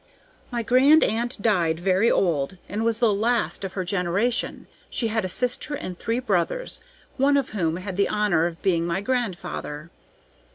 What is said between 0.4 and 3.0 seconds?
"My grand aunt died very old, and was